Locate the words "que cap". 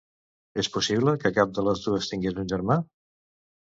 1.25-1.55